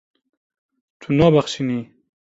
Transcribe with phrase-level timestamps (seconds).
[0.99, 1.79] Tu nabexşînî.